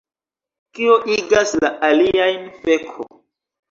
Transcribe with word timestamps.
Kio 0.79 0.95
igas 1.17 1.55
la 1.61 1.73
aliajn 1.91 2.53
feko 2.67 3.13